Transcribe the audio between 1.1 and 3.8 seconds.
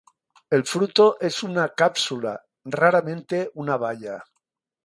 es una cápsula, raramente una